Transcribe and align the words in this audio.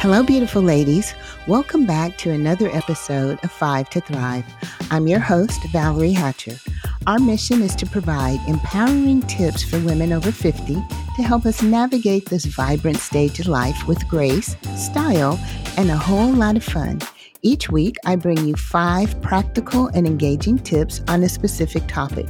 Hello, 0.00 0.22
beautiful 0.22 0.60
ladies. 0.60 1.14
Welcome 1.48 1.86
back 1.86 2.18
to 2.18 2.30
another 2.30 2.68
episode 2.68 3.42
of 3.42 3.50
Five 3.50 3.88
to 3.90 4.00
Thrive. 4.02 4.44
I'm 4.90 5.08
your 5.08 5.18
host, 5.18 5.58
Valerie 5.72 6.12
Hatcher. 6.12 6.56
Our 7.06 7.18
mission 7.18 7.62
is 7.62 7.74
to 7.76 7.86
provide 7.86 8.38
empowering 8.46 9.22
tips 9.22 9.62
for 9.62 9.80
women 9.80 10.12
over 10.12 10.30
50 10.30 10.74
to 10.74 11.22
help 11.22 11.46
us 11.46 11.62
navigate 11.62 12.26
this 12.26 12.44
vibrant 12.44 12.98
stage 12.98 13.40
of 13.40 13.48
life 13.48 13.88
with 13.88 14.06
grace, 14.06 14.54
style, 14.76 15.40
and 15.78 15.90
a 15.90 15.96
whole 15.96 16.30
lot 16.30 16.58
of 16.58 16.62
fun. 16.62 17.00
Each 17.40 17.70
week, 17.70 17.96
I 18.04 18.16
bring 18.16 18.46
you 18.46 18.54
five 18.54 19.20
practical 19.22 19.86
and 19.88 20.06
engaging 20.06 20.58
tips 20.58 21.00
on 21.08 21.22
a 21.22 21.28
specific 21.28 21.88
topic. 21.88 22.26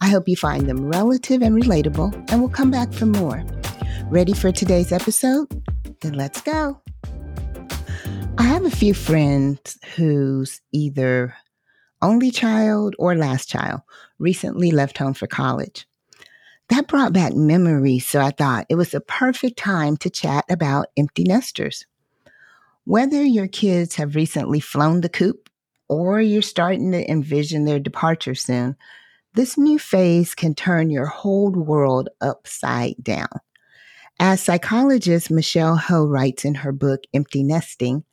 I 0.00 0.08
hope 0.08 0.28
you 0.28 0.36
find 0.36 0.68
them 0.68 0.88
relative 0.88 1.42
and 1.42 1.60
relatable, 1.60 2.30
and 2.30 2.40
we'll 2.40 2.50
come 2.50 2.70
back 2.70 2.92
for 2.92 3.06
more. 3.06 3.44
Ready 4.06 4.32
for 4.32 4.52
today's 4.52 4.92
episode? 4.92 5.48
Then 6.00 6.12
let's 6.12 6.40
go. 6.40 6.80
I 8.38 8.44
have 8.44 8.64
a 8.64 8.70
few 8.70 8.94
friends 8.94 9.78
whose 9.96 10.60
either 10.72 11.34
only 12.02 12.30
child 12.30 12.94
or 12.98 13.14
last 13.14 13.48
child 13.48 13.80
recently 14.18 14.70
left 14.70 14.98
home 14.98 15.14
for 15.14 15.26
college. 15.26 15.86
That 16.68 16.88
brought 16.88 17.12
back 17.12 17.34
memories, 17.34 18.06
so 18.06 18.20
I 18.20 18.30
thought 18.30 18.66
it 18.68 18.76
was 18.76 18.94
a 18.94 19.00
perfect 19.00 19.58
time 19.58 19.96
to 19.98 20.10
chat 20.10 20.44
about 20.48 20.86
empty 20.96 21.24
nesters. 21.24 21.84
Whether 22.84 23.22
your 23.24 23.48
kids 23.48 23.96
have 23.96 24.14
recently 24.14 24.60
flown 24.60 25.00
the 25.00 25.08
coop 25.08 25.50
or 25.88 26.20
you're 26.20 26.42
starting 26.42 26.92
to 26.92 27.10
envision 27.10 27.64
their 27.64 27.80
departure 27.80 28.34
soon, 28.34 28.76
this 29.34 29.58
new 29.58 29.78
phase 29.78 30.34
can 30.34 30.54
turn 30.54 30.90
your 30.90 31.06
whole 31.06 31.50
world 31.50 32.08
upside 32.20 32.94
down. 33.02 33.28
As 34.18 34.42
psychologist 34.42 35.30
Michelle 35.30 35.76
Ho 35.76 36.06
writes 36.06 36.44
in 36.44 36.54
her 36.56 36.72
book 36.72 37.00
Empty 37.14 37.42
Nesting, 37.42 38.04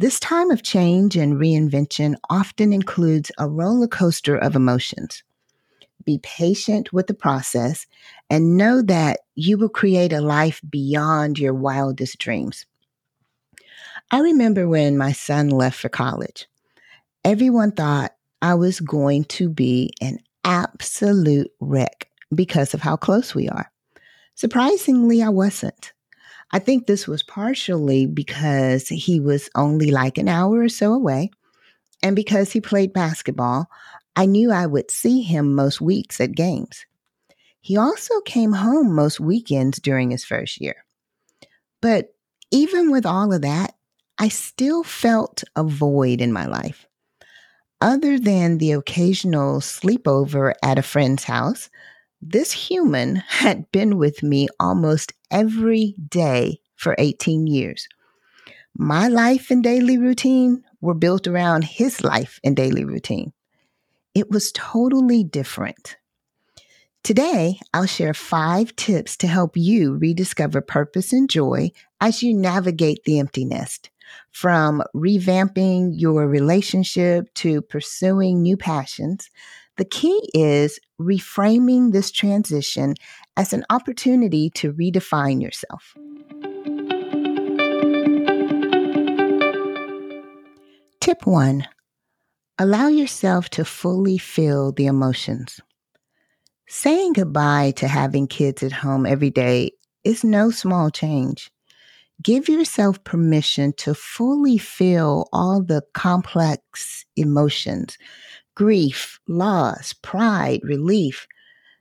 this 0.00 0.18
time 0.18 0.50
of 0.50 0.62
change 0.62 1.14
and 1.14 1.34
reinvention 1.34 2.14
often 2.30 2.72
includes 2.72 3.30
a 3.36 3.46
roller 3.46 3.86
coaster 3.86 4.34
of 4.34 4.56
emotions. 4.56 5.22
Be 6.06 6.16
patient 6.22 6.90
with 6.90 7.06
the 7.06 7.12
process 7.12 7.86
and 8.30 8.56
know 8.56 8.80
that 8.80 9.20
you 9.34 9.58
will 9.58 9.68
create 9.68 10.14
a 10.14 10.22
life 10.22 10.62
beyond 10.70 11.38
your 11.38 11.52
wildest 11.52 12.18
dreams. 12.18 12.64
I 14.10 14.20
remember 14.20 14.66
when 14.66 14.96
my 14.96 15.12
son 15.12 15.50
left 15.50 15.78
for 15.78 15.90
college. 15.90 16.46
Everyone 17.22 17.70
thought 17.70 18.12
I 18.40 18.54
was 18.54 18.80
going 18.80 19.24
to 19.24 19.50
be 19.50 19.92
an 20.00 20.20
absolute 20.44 21.50
wreck 21.60 22.08
because 22.34 22.72
of 22.72 22.80
how 22.80 22.96
close 22.96 23.34
we 23.34 23.50
are. 23.50 23.70
Surprisingly, 24.34 25.22
I 25.22 25.28
wasn't. 25.28 25.92
I 26.52 26.58
think 26.58 26.86
this 26.86 27.06
was 27.06 27.22
partially 27.22 28.06
because 28.06 28.88
he 28.88 29.20
was 29.20 29.48
only 29.54 29.90
like 29.90 30.18
an 30.18 30.28
hour 30.28 30.60
or 30.60 30.68
so 30.68 30.92
away. 30.92 31.30
And 32.02 32.16
because 32.16 32.52
he 32.52 32.60
played 32.60 32.92
basketball, 32.92 33.70
I 34.16 34.26
knew 34.26 34.50
I 34.50 34.66
would 34.66 34.90
see 34.90 35.22
him 35.22 35.54
most 35.54 35.80
weeks 35.80 36.20
at 36.20 36.32
games. 36.32 36.84
He 37.60 37.76
also 37.76 38.20
came 38.22 38.52
home 38.52 38.94
most 38.94 39.20
weekends 39.20 39.78
during 39.78 40.10
his 40.10 40.24
first 40.24 40.60
year. 40.60 40.84
But 41.80 42.14
even 42.50 42.90
with 42.90 43.06
all 43.06 43.32
of 43.32 43.42
that, 43.42 43.74
I 44.18 44.28
still 44.28 44.82
felt 44.82 45.44
a 45.54 45.62
void 45.62 46.20
in 46.20 46.32
my 46.32 46.46
life. 46.46 46.86
Other 47.80 48.18
than 48.18 48.58
the 48.58 48.72
occasional 48.72 49.60
sleepover 49.60 50.52
at 50.62 50.78
a 50.78 50.82
friend's 50.82 51.24
house, 51.24 51.70
this 52.20 52.52
human 52.52 53.16
had 53.28 53.70
been 53.72 53.96
with 53.96 54.22
me 54.22 54.48
almost 54.58 55.12
every 55.30 55.94
day 56.08 56.60
for 56.76 56.94
18 56.98 57.46
years. 57.46 57.88
My 58.76 59.08
life 59.08 59.50
and 59.50 59.62
daily 59.62 59.98
routine 59.98 60.64
were 60.80 60.94
built 60.94 61.26
around 61.26 61.64
his 61.64 62.02
life 62.02 62.40
and 62.42 62.56
daily 62.56 62.84
routine. 62.84 63.32
It 64.14 64.30
was 64.30 64.52
totally 64.52 65.24
different. 65.24 65.96
Today, 67.02 67.58
I'll 67.72 67.86
share 67.86 68.12
five 68.12 68.76
tips 68.76 69.16
to 69.18 69.26
help 69.26 69.56
you 69.56 69.96
rediscover 69.96 70.60
purpose 70.60 71.12
and 71.12 71.30
joy 71.30 71.70
as 72.00 72.22
you 72.22 72.34
navigate 72.34 73.04
the 73.04 73.18
empty 73.18 73.44
nest. 73.44 73.90
From 74.32 74.82
revamping 74.94 75.92
your 75.94 76.26
relationship 76.28 77.32
to 77.34 77.62
pursuing 77.62 78.42
new 78.42 78.56
passions, 78.56 79.30
the 79.76 79.84
key 79.84 80.28
is 80.34 80.78
reframing 81.00 81.92
this 81.92 82.10
transition 82.10 82.94
as 83.36 83.52
an 83.52 83.64
opportunity 83.70 84.50
to 84.50 84.72
redefine 84.72 85.40
yourself. 85.40 85.94
Tip 91.00 91.26
one 91.26 91.66
allow 92.58 92.88
yourself 92.88 93.48
to 93.48 93.64
fully 93.64 94.18
feel 94.18 94.70
the 94.70 94.84
emotions. 94.84 95.60
Saying 96.68 97.14
goodbye 97.14 97.72
to 97.76 97.88
having 97.88 98.26
kids 98.28 98.62
at 98.62 98.70
home 98.70 99.06
every 99.06 99.30
day 99.30 99.72
is 100.04 100.22
no 100.22 100.50
small 100.50 100.90
change. 100.90 101.50
Give 102.22 102.50
yourself 102.50 103.02
permission 103.02 103.72
to 103.78 103.94
fully 103.94 104.58
feel 104.58 105.26
all 105.32 105.62
the 105.62 105.82
complex 105.94 107.06
emotions 107.16 107.96
grief, 108.54 109.18
loss, 109.28 109.92
pride, 109.92 110.60
relief. 110.62 111.26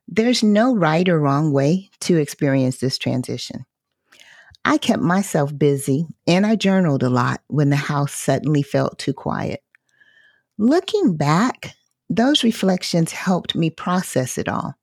There's 0.07 0.44
no 0.44 0.75
right 0.75 1.07
or 1.07 1.19
wrong 1.19 1.52
way 1.52 1.90
to 2.02 2.18
experience 2.18 2.78
this 2.78 2.97
transition. 2.97 3.66
I 4.66 4.78
kept 4.78 5.02
myself 5.02 5.57
busy 5.57 6.06
and 6.28 6.46
I 6.46 6.56
journaled 6.56 7.03
a 7.03 7.09
lot 7.09 7.41
when 7.47 7.69
the 7.69 7.75
house 7.75 8.13
suddenly 8.13 8.62
felt 8.62 9.00
too 9.00 9.13
quiet. 9.13 9.62
Looking 10.57 11.16
back, 11.16 11.74
those 12.09 12.44
reflections 12.44 13.12
helped 13.12 13.56
me 13.56 13.69
process 13.69 14.38
it 14.38 14.50
all. 14.50 14.75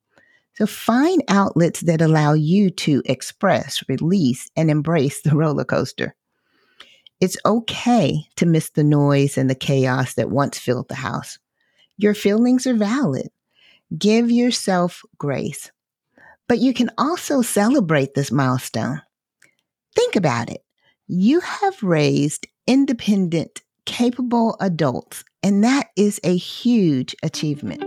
So 0.54 0.66
find 0.66 1.22
outlets 1.28 1.80
that 1.82 2.00
allow 2.00 2.32
you 2.32 2.70
to 2.70 3.02
express, 3.04 3.82
release, 3.88 4.50
and 4.56 4.70
embrace 4.70 5.20
the 5.20 5.30
roller 5.36 5.64
coaster. 5.64 6.14
It's 7.20 7.36
okay 7.44 8.24
to 8.36 8.46
miss 8.46 8.70
the 8.70 8.84
noise 8.84 9.36
and 9.36 9.48
the 9.48 9.54
chaos 9.54 10.14
that 10.14 10.30
once 10.30 10.58
filled 10.58 10.88
the 10.88 10.94
house. 10.94 11.38
Your 11.98 12.14
feelings 12.14 12.66
are 12.66 12.74
valid. 12.74 13.30
Give 13.96 14.30
yourself 14.30 15.02
grace. 15.16 15.70
But 16.48 16.58
you 16.58 16.74
can 16.74 16.90
also 16.98 17.42
celebrate 17.42 18.14
this 18.14 18.30
milestone. 18.30 19.02
Think 19.94 20.16
about 20.16 20.50
it. 20.50 20.62
You 21.06 21.40
have 21.40 21.82
raised 21.82 22.46
independent, 22.66 23.62
capable 23.84 24.56
adults, 24.60 25.24
and 25.42 25.64
that 25.64 25.88
is 25.96 26.20
a 26.22 26.36
huge 26.36 27.14
achievement. 27.22 27.80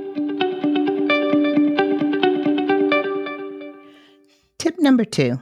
Tip 4.58 4.80
number 4.80 5.06
two 5.06 5.40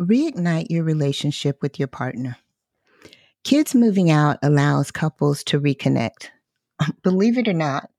reignite 0.00 0.66
your 0.68 0.82
relationship 0.82 1.62
with 1.62 1.78
your 1.78 1.88
partner. 1.88 2.36
Kids 3.44 3.74
moving 3.74 4.10
out 4.10 4.38
allows 4.42 4.90
couples 4.90 5.44
to 5.44 5.60
reconnect. 5.60 6.28
Believe 7.02 7.38
it 7.38 7.48
or 7.48 7.52
not, 7.52 7.90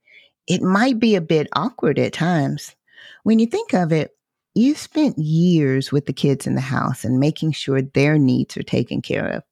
it 0.47 0.61
might 0.61 0.99
be 0.99 1.15
a 1.15 1.21
bit 1.21 1.47
awkward 1.53 1.99
at 1.99 2.13
times. 2.13 2.75
When 3.23 3.39
you 3.39 3.45
think 3.45 3.73
of 3.73 3.91
it, 3.91 4.11
you've 4.55 4.77
spent 4.77 5.17
years 5.17 5.91
with 5.91 6.05
the 6.05 6.13
kids 6.13 6.45
in 6.45 6.55
the 6.55 6.61
house 6.61 7.03
and 7.03 7.19
making 7.19 7.53
sure 7.53 7.81
their 7.81 8.17
needs 8.17 8.57
are 8.57 8.63
taken 8.63 9.01
care 9.01 9.27
of. 9.27 9.43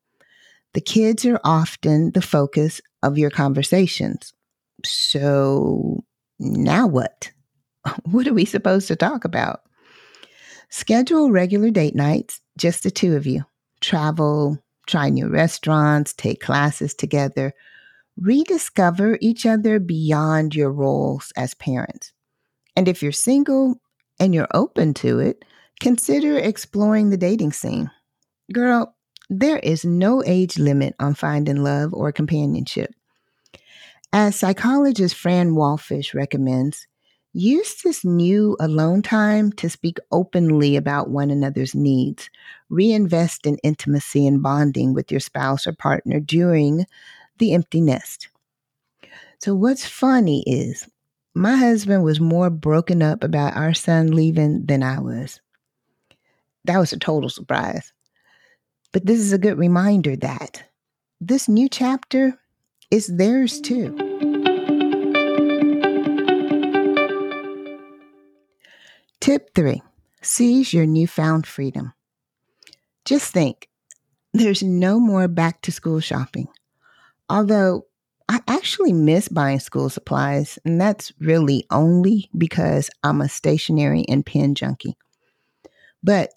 The 0.73 0.81
kids 0.81 1.25
are 1.25 1.39
often 1.43 2.11
the 2.11 2.21
focus 2.21 2.81
of 3.03 3.17
your 3.17 3.29
conversations. 3.29 4.33
So 4.85 6.03
now 6.39 6.87
what? 6.87 7.31
What 8.03 8.27
are 8.27 8.33
we 8.33 8.45
supposed 8.45 8.87
to 8.89 8.95
talk 8.95 9.25
about? 9.25 9.61
Schedule 10.69 11.31
regular 11.31 11.71
date 11.71 11.95
nights, 11.95 12.39
just 12.57 12.83
the 12.83 12.91
two 12.91 13.15
of 13.15 13.25
you. 13.25 13.43
Travel, 13.81 14.59
try 14.85 15.09
new 15.09 15.27
restaurants, 15.27 16.13
take 16.13 16.41
classes 16.41 16.93
together, 16.93 17.53
rediscover 18.17 19.17
each 19.21 19.45
other 19.45 19.79
beyond 19.79 20.55
your 20.55 20.71
roles 20.71 21.31
as 21.35 21.53
parents. 21.53 22.13
And 22.75 22.87
if 22.87 23.01
you're 23.01 23.11
single 23.11 23.81
and 24.19 24.33
you're 24.33 24.47
open 24.53 24.93
to 24.95 25.19
it, 25.19 25.43
consider 25.79 26.37
exploring 26.37 27.09
the 27.09 27.17
dating 27.17 27.53
scene. 27.53 27.89
Girl, 28.53 28.95
there 29.29 29.59
is 29.59 29.85
no 29.85 30.23
age 30.25 30.57
limit 30.59 30.93
on 30.99 31.15
finding 31.15 31.63
love 31.63 31.93
or 31.93 32.11
companionship. 32.11 32.93
As 34.13 34.35
psychologist 34.35 35.15
Fran 35.15 35.51
Walfish 35.51 36.13
recommends, 36.13 36.85
use 37.31 37.81
this 37.81 38.03
new 38.03 38.57
alone 38.59 39.01
time 39.01 39.53
to 39.53 39.69
speak 39.69 39.99
openly 40.11 40.75
about 40.75 41.09
one 41.09 41.31
another's 41.31 41.73
needs. 41.73 42.29
Reinvest 42.69 43.45
in 43.45 43.57
intimacy 43.63 44.27
and 44.27 44.43
bonding 44.43 44.93
with 44.93 45.11
your 45.11 45.21
spouse 45.21 45.65
or 45.65 45.71
partner 45.71 46.19
during 46.19 46.85
the 47.37 47.53
empty 47.53 47.81
nest. 47.81 48.29
So, 49.39 49.55
what's 49.55 49.85
funny 49.85 50.43
is 50.45 50.87
my 51.33 51.55
husband 51.55 52.03
was 52.03 52.19
more 52.19 52.49
broken 52.49 53.01
up 53.01 53.23
about 53.23 53.55
our 53.55 53.73
son 53.73 54.11
leaving 54.11 54.65
than 54.65 54.83
I 54.83 54.99
was. 54.99 55.39
That 56.65 56.77
was 56.77 56.93
a 56.93 56.99
total 56.99 57.29
surprise. 57.29 57.91
But 58.91 59.05
this 59.05 59.19
is 59.19 59.31
a 59.33 59.37
good 59.37 59.57
reminder 59.57 60.15
that 60.17 60.63
this 61.21 61.47
new 61.47 61.69
chapter 61.69 62.37
is 62.91 63.07
theirs 63.07 63.61
too. 63.61 63.95
Tip 69.21 69.53
three 69.55 69.81
seize 70.21 70.73
your 70.73 70.85
newfound 70.85 71.47
freedom. 71.47 71.93
Just 73.05 73.31
think 73.31 73.69
there's 74.33 74.61
no 74.61 74.99
more 74.99 75.27
back 75.27 75.61
to 75.61 75.71
school 75.71 75.99
shopping. 75.99 76.47
Although 77.31 77.85
I 78.27 78.41
actually 78.45 78.91
miss 78.91 79.29
buying 79.29 79.61
school 79.61 79.89
supplies, 79.89 80.59
and 80.65 80.81
that's 80.81 81.13
really 81.17 81.65
only 81.71 82.29
because 82.37 82.89
I'm 83.03 83.21
a 83.21 83.29
stationery 83.29 84.03
and 84.09 84.25
pen 84.25 84.53
junkie. 84.53 84.97
But 86.03 86.31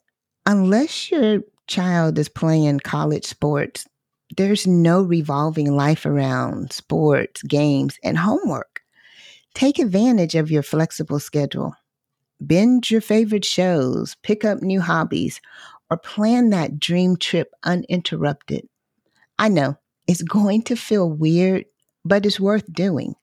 unless 0.46 1.11
your 1.11 1.41
child 1.67 2.17
is 2.17 2.29
playing 2.29 2.79
college 2.79 3.25
sports, 3.25 3.88
there's 4.37 4.69
no 4.69 5.02
revolving 5.02 5.75
life 5.75 6.06
around 6.06 6.73
sports, 6.73 7.43
games, 7.43 7.99
and 8.05 8.17
homework. 8.17 8.82
Take 9.52 9.81
advantage 9.81 10.37
of 10.37 10.49
your 10.49 10.62
flexible 10.62 11.19
schedule. 11.19 11.75
Binge 12.46 12.93
your 12.93 13.00
favorite 13.00 13.44
shows, 13.44 14.14
pick 14.23 14.44
up 14.44 14.62
new 14.62 14.81
hobbies, 14.81 15.41
or 15.91 15.96
plan 15.96 16.50
that 16.50 16.79
dream 16.79 17.17
trip 17.17 17.50
uninterrupted. 17.64 18.69
I 19.41 19.49
know 19.49 19.76
it's 20.06 20.22
going 20.22 20.62
to 20.62 20.76
feel 20.76 21.08
weird 21.08 21.64
but 22.04 22.26
it's 22.26 22.38
worth 22.38 22.70
doing. 22.72 23.14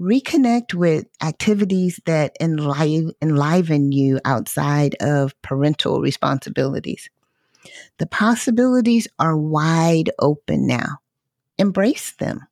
Reconnect 0.00 0.74
with 0.74 1.06
activities 1.22 2.00
that 2.06 2.34
enliven, 2.40 3.12
enliven 3.20 3.92
you 3.92 4.18
outside 4.24 4.96
of 5.00 5.40
parental 5.42 6.00
responsibilities. 6.00 7.10
The 7.98 8.06
possibilities 8.06 9.06
are 9.18 9.36
wide 9.36 10.10
open 10.18 10.66
now. 10.66 10.98
Embrace 11.58 12.12
them. 12.12 12.46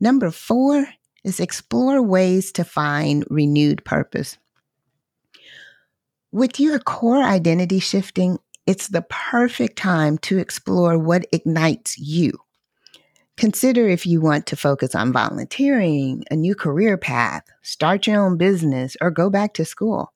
Number 0.00 0.30
four 0.32 0.88
is 1.22 1.38
explore 1.38 2.02
ways 2.02 2.50
to 2.52 2.64
find 2.64 3.24
renewed 3.30 3.84
purpose. 3.84 4.38
With 6.32 6.58
your 6.58 6.80
core 6.80 7.22
identity 7.22 7.78
shifting, 7.78 8.38
it's 8.68 8.88
the 8.88 9.00
perfect 9.08 9.78
time 9.78 10.18
to 10.18 10.36
explore 10.36 10.98
what 10.98 11.24
ignites 11.32 11.98
you. 11.98 12.32
Consider 13.38 13.88
if 13.88 14.04
you 14.04 14.20
want 14.20 14.44
to 14.48 14.56
focus 14.56 14.94
on 14.94 15.10
volunteering, 15.10 16.22
a 16.30 16.36
new 16.36 16.54
career 16.54 16.98
path, 16.98 17.44
start 17.62 18.06
your 18.06 18.22
own 18.22 18.36
business, 18.36 18.94
or 19.00 19.10
go 19.10 19.30
back 19.30 19.54
to 19.54 19.64
school. 19.64 20.12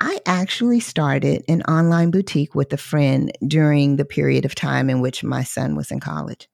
I 0.00 0.20
actually 0.26 0.78
started 0.78 1.42
an 1.48 1.62
online 1.62 2.12
boutique 2.12 2.54
with 2.54 2.72
a 2.72 2.76
friend 2.76 3.32
during 3.44 3.96
the 3.96 4.04
period 4.04 4.44
of 4.44 4.54
time 4.54 4.88
in 4.88 5.00
which 5.00 5.24
my 5.24 5.42
son 5.42 5.74
was 5.74 5.90
in 5.90 5.98
college, 5.98 6.48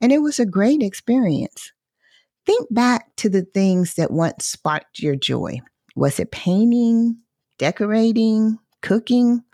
and 0.00 0.10
it 0.10 0.22
was 0.22 0.40
a 0.40 0.44
great 0.44 0.82
experience. 0.82 1.70
Think 2.46 2.66
back 2.74 3.14
to 3.18 3.28
the 3.28 3.42
things 3.42 3.94
that 3.94 4.10
once 4.10 4.44
sparked 4.44 4.98
your 4.98 5.14
joy. 5.14 5.60
Was 5.94 6.18
it 6.18 6.32
painting, 6.32 7.18
decorating, 7.58 8.58
cooking? 8.80 9.44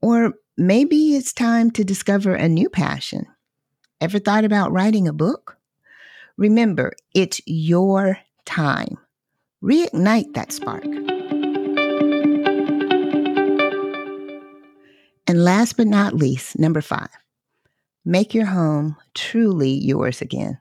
Or 0.00 0.34
maybe 0.56 1.16
it's 1.16 1.32
time 1.32 1.70
to 1.72 1.84
discover 1.84 2.34
a 2.34 2.48
new 2.48 2.68
passion. 2.68 3.26
Ever 4.00 4.18
thought 4.18 4.44
about 4.44 4.72
writing 4.72 5.08
a 5.08 5.12
book? 5.12 5.56
Remember, 6.36 6.92
it's 7.14 7.40
your 7.46 8.18
time. 8.44 8.96
Reignite 9.62 10.34
that 10.34 10.52
spark. 10.52 10.84
And 15.26 15.44
last 15.44 15.76
but 15.76 15.86
not 15.86 16.14
least, 16.14 16.58
number 16.58 16.80
five, 16.80 17.10
make 18.04 18.34
your 18.34 18.46
home 18.46 18.96
truly 19.14 19.72
yours 19.72 20.22
again. 20.22 20.58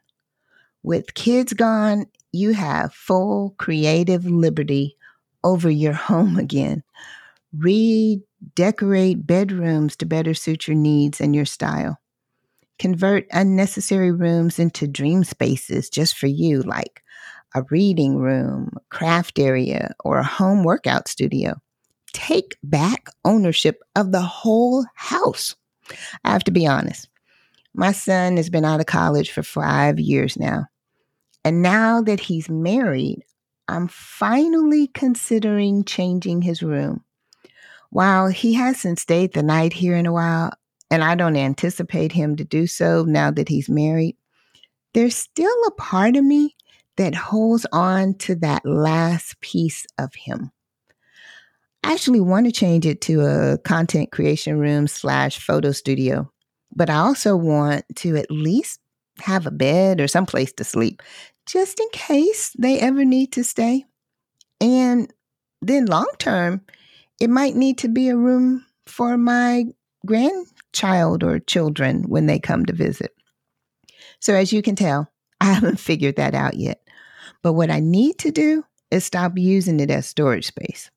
With 0.84 1.14
kids 1.14 1.54
gone, 1.54 2.08
you 2.32 2.54
have 2.54 2.94
full 2.94 3.56
creative 3.58 4.26
liberty 4.26 4.98
over 5.44 5.70
your 5.70 5.94
home 6.10 6.38
again. 6.38 6.84
Redecorate 8.42 9.26
bedrooms 9.26 9.96
to 9.98 10.06
better 10.06 10.34
suit 10.34 10.68
your 10.68 10.78
needs 10.78 11.20
and 11.20 11.36
your 11.36 11.46
style 11.46 12.00
convert 12.80 13.26
unnecessary 13.32 14.12
rooms 14.12 14.60
into 14.60 14.88
dream 14.88 15.24
spaces 15.24 15.90
just 15.90 16.18
for 16.18 16.28
you, 16.28 16.62
like 16.62 17.04
a 17.56 17.64
reading 17.70 18.18
room, 18.18 18.72
craft 18.90 19.40
area, 19.40 19.94
or 20.04 20.18
a 20.18 20.24
home 20.24 20.64
workout 20.64 21.08
studio. 21.08 21.56
Take 22.14 22.58
back 22.64 23.10
ownership 23.26 23.82
of 23.96 24.12
the 24.12 24.22
whole 24.22 24.86
house. 24.96 25.56
I 26.24 26.32
have 26.32 26.44
to 26.46 26.52
be 26.52 26.68
honest. 26.68 27.10
My 27.74 27.92
son 27.92 28.38
has 28.38 28.50
been 28.50 28.66
out 28.66 28.80
of 28.80 28.86
college 28.86 29.32
for 29.32 29.44
five 29.44 30.00
years 30.00 30.38
now. 30.38 30.66
And 31.44 31.62
now 31.62 32.02
that 32.02 32.20
he's 32.20 32.50
married, 32.50 33.24
I'm 33.68 33.88
finally 33.88 34.88
considering 34.88 35.84
changing 35.84 36.42
his 36.42 36.64
room. 36.64 37.04
While 37.90 38.28
he 38.28 38.54
hasn't 38.54 39.00
stayed 39.00 39.34
the 39.34 39.44
night 39.44 39.74
here 39.74 39.96
in 39.96 40.06
a 40.06 40.14
while, 40.14 40.52
and 40.90 41.04
I 41.04 41.16
don't 41.16 41.36
anticipate 41.36 42.12
him 42.12 42.36
to 42.36 42.44
do 42.44 42.68
so 42.68 43.04
now 43.04 43.32
that 43.32 43.50
he's 43.50 43.70
married, 43.70 44.18
there's 44.94 45.16
still 45.16 45.56
a 45.68 45.72
part 45.72 46.16
of 46.16 46.24
me 46.24 46.56
that 46.98 47.16
holds 47.16 47.66
on 47.72 48.16
to 48.16 48.36
that 48.36 48.66
last 48.66 49.40
piece 49.42 49.86
of 49.98 50.14
him. 50.16 50.52
I 51.84 51.94
actually 51.94 52.20
want 52.20 52.46
to 52.48 52.52
change 52.52 52.86
it 52.86 53.02
to 53.02 53.22
a 53.22 53.58
content 53.60 54.12
creation 54.12 54.60
room 54.60 54.88
slash 54.88 55.40
photo 55.40 55.72
studio, 55.72 56.32
but 56.76 56.90
I 56.90 56.96
also 56.96 57.36
want 57.36 57.86
to 57.98 58.18
at 58.18 58.32
least 58.32 58.80
have 59.20 59.46
a 59.46 59.52
bed 59.52 60.02
or 60.02 60.08
some 60.08 60.26
place 60.26 60.52
to 60.54 60.64
sleep 60.64 61.02
just 61.46 61.80
in 61.80 61.88
case 61.92 62.52
they 62.58 62.80
ever 62.80 63.06
need 63.06 63.32
to 63.34 63.44
stay. 63.44 63.86
And 64.60 65.12
then 65.62 65.86
long 65.86 66.10
term, 66.20 66.62
it 67.20 67.30
might 67.30 67.56
need 67.56 67.78
to 67.80 67.88
be 67.88 68.10
a 68.10 68.18
room 68.18 68.66
for 68.86 69.18
my 69.18 69.66
grandchild 70.06 71.24
or 71.24 71.40
children 71.40 72.04
when 72.04 72.26
they 72.26 72.40
come 72.40 72.66
to 72.66 72.74
visit. 72.74 73.12
So, 74.20 74.34
as 74.34 74.54
you 74.54 74.62
can 74.62 74.76
tell, 74.76 75.12
I 75.42 75.46
haven't 75.46 75.80
figured 75.80 76.16
that 76.16 76.34
out 76.34 76.56
yet. 76.56 76.82
But 77.44 77.54
what 77.54 77.70
I 77.70 77.80
need 77.80 78.18
to 78.20 78.32
do 78.32 78.64
is 78.90 79.06
stop 79.06 79.34
using 79.38 79.80
it 79.80 79.92
as 79.92 80.08
storage 80.08 80.48
space. 80.48 80.90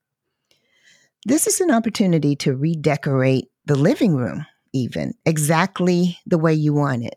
This 1.27 1.47
is 1.47 1.61
an 1.61 1.71
opportunity 1.71 2.35
to 2.37 2.57
redecorate 2.57 3.49
the 3.67 3.75
living 3.75 4.17
room, 4.17 4.47
even 4.73 5.15
exactly 5.27 6.19
the 6.27 6.39
way 6.39 6.55
you 6.55 6.73
want 6.73 7.05
it. 7.05 7.17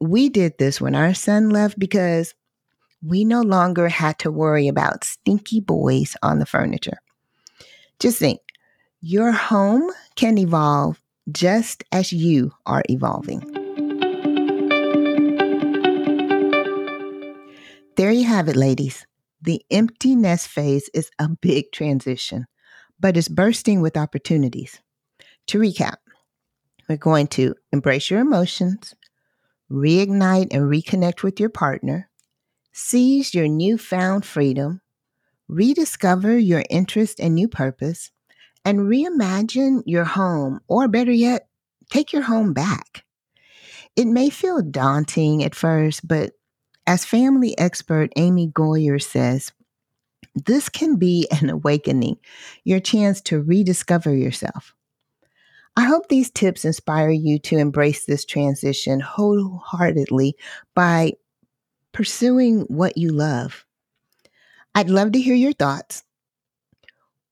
We 0.00 0.28
did 0.28 0.58
this 0.58 0.80
when 0.80 0.94
our 0.94 1.14
son 1.14 1.50
left 1.50 1.78
because 1.78 2.34
we 3.04 3.24
no 3.24 3.40
longer 3.40 3.88
had 3.88 4.18
to 4.20 4.30
worry 4.30 4.68
about 4.68 5.04
stinky 5.04 5.60
boys 5.60 6.16
on 6.22 6.38
the 6.38 6.46
furniture. 6.46 6.98
Just 8.02 8.18
think 8.18 8.40
your 9.00 9.30
home 9.30 9.88
can 10.16 10.36
evolve 10.36 11.00
just 11.30 11.84
as 11.92 12.12
you 12.12 12.50
are 12.66 12.82
evolving. 12.90 13.38
There 17.96 18.10
you 18.10 18.24
have 18.24 18.48
it, 18.48 18.56
ladies. 18.56 19.06
The 19.40 19.62
empty 19.70 20.16
nest 20.16 20.48
phase 20.48 20.90
is 20.92 21.12
a 21.20 21.28
big 21.28 21.70
transition, 21.70 22.46
but 22.98 23.16
it's 23.16 23.28
bursting 23.28 23.80
with 23.80 23.96
opportunities. 23.96 24.80
To 25.46 25.60
recap, 25.60 25.98
we're 26.88 26.96
going 26.96 27.28
to 27.28 27.54
embrace 27.70 28.10
your 28.10 28.18
emotions, 28.18 28.96
reignite 29.70 30.48
and 30.50 30.64
reconnect 30.64 31.22
with 31.22 31.38
your 31.38 31.50
partner, 31.50 32.10
seize 32.72 33.32
your 33.32 33.46
newfound 33.46 34.24
freedom, 34.24 34.81
rediscover 35.52 36.36
your 36.38 36.64
interest 36.70 37.20
and 37.20 37.34
new 37.34 37.48
purpose, 37.48 38.10
and 38.64 38.80
reimagine 38.80 39.82
your 39.86 40.04
home, 40.04 40.60
or 40.68 40.88
better 40.88 41.12
yet, 41.12 41.48
take 41.90 42.12
your 42.12 42.22
home 42.22 42.52
back. 42.52 43.04
It 43.96 44.06
may 44.06 44.30
feel 44.30 44.62
daunting 44.62 45.44
at 45.44 45.54
first, 45.54 46.06
but 46.06 46.32
as 46.86 47.04
family 47.04 47.56
expert 47.58 48.10
Amy 48.16 48.48
Goyer 48.48 49.00
says, 49.00 49.52
this 50.34 50.68
can 50.68 50.96
be 50.96 51.28
an 51.42 51.50
awakening, 51.50 52.18
your 52.64 52.80
chance 52.80 53.20
to 53.22 53.40
rediscover 53.40 54.14
yourself. 54.14 54.74
I 55.76 55.84
hope 55.84 56.08
these 56.08 56.30
tips 56.30 56.64
inspire 56.64 57.10
you 57.10 57.38
to 57.40 57.56
embrace 57.56 58.04
this 58.04 58.24
transition 58.26 59.00
wholeheartedly 59.00 60.36
by 60.74 61.14
pursuing 61.92 62.60
what 62.62 62.98
you 62.98 63.10
love. 63.10 63.64
I'd 64.74 64.88
love 64.88 65.12
to 65.12 65.20
hear 65.20 65.34
your 65.34 65.52
thoughts. 65.52 66.02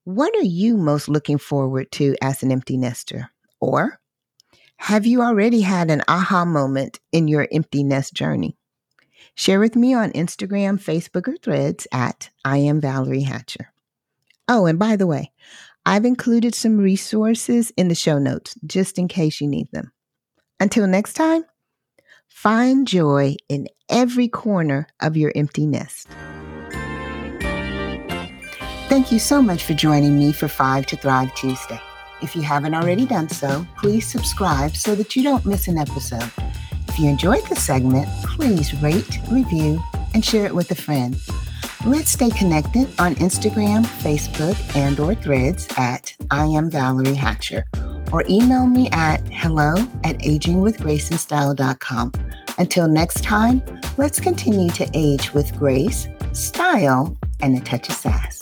What 0.04 0.35
are 0.37 0.42
you 0.42 0.76
most 0.76 1.09
looking 1.09 1.38
forward 1.38 1.90
to 1.92 2.14
as 2.20 2.42
an 2.42 2.52
empty 2.52 2.76
nester? 2.76 3.30
Or 3.61 4.00
have 4.76 5.06
you 5.06 5.23
already 5.23 5.61
had 5.62 5.90
an 5.90 6.02
aha 6.09 6.44
moment 6.44 7.00
in 7.12 7.28
your 7.28 7.49
empty 7.50 7.82
nest 7.82 8.12
journey? 8.12 8.56
Share 9.35 9.61
with 9.61 9.76
me 9.76 9.94
on 9.94 10.12
Instagram, 10.12 10.82
Facebook, 10.82 11.28
or 11.28 11.37
threads 11.37 11.87
at 11.92 12.30
I 12.44 12.59
am 12.59 12.80
Valerie 12.80 13.23
Hatcher. 13.23 13.73
Oh, 14.49 14.66
and 14.66 14.78
by 14.78 14.97
the 14.97 15.06
way, 15.06 15.32
I've 15.87 16.04
included 16.04 16.54
some 16.54 16.76
resources 16.76 17.73
in 17.76 17.88
the 17.88 17.94
show 17.94 18.18
notes 18.18 18.54
just 18.66 18.99
in 18.99 19.09
case 19.09 19.40
you 19.40 19.49
need 19.49 19.68
them. 19.73 19.92
Until 20.59 20.87
next 20.87 21.14
time, 21.14 21.44
find 22.28 22.87
joy 22.87 23.37
in 23.49 23.68
every 23.88 24.28
corner 24.28 24.88
of 25.00 25.16
your 25.16 25.32
empty 25.35 25.66
nest. 25.66 26.09
Thank 28.90 29.12
you 29.12 29.20
so 29.20 29.40
much 29.40 29.62
for 29.62 29.73
joining 29.73 30.18
me 30.18 30.32
for 30.32 30.49
Five 30.49 30.85
to 30.87 30.97
Thrive 30.97 31.32
Tuesday. 31.37 31.80
If 32.23 32.35
you 32.35 32.42
haven't 32.42 32.75
already 32.75 33.06
done 33.06 33.28
so, 33.28 33.64
please 33.78 34.04
subscribe 34.04 34.75
so 34.75 34.97
that 34.97 35.14
you 35.14 35.23
don't 35.23 35.47
miss 35.47 35.68
an 35.68 35.78
episode. 35.78 36.28
If 36.88 36.99
you 36.99 37.09
enjoyed 37.09 37.47
the 37.49 37.54
segment, 37.54 38.09
please 38.25 38.75
rate, 38.82 39.20
review, 39.30 39.80
and 40.12 40.25
share 40.25 40.44
it 40.44 40.56
with 40.56 40.73
a 40.73 40.75
friend. 40.75 41.16
Let's 41.87 42.11
stay 42.11 42.30
connected 42.30 42.88
on 42.99 43.14
Instagram, 43.14 43.87
Facebook, 44.02 44.56
and 44.75 44.99
or 44.99 45.14
threads 45.14 45.68
at 45.76 46.12
I 46.32 46.47
am 46.47 46.68
Valerie 46.68 47.14
Hatcher 47.14 47.66
or 48.12 48.25
email 48.28 48.66
me 48.66 48.90
at 48.90 49.20
hello 49.28 49.75
at 50.02 50.18
agingwithgraceandstyle.com. 50.18 52.12
Until 52.59 52.88
next 52.88 53.23
time, 53.23 53.62
let's 53.99 54.18
continue 54.18 54.70
to 54.70 54.90
age 54.94 55.32
with 55.32 55.56
grace, 55.56 56.09
style, 56.32 57.16
and 57.38 57.56
a 57.56 57.61
touch 57.61 57.88
of 57.88 57.94
sass. 57.94 58.40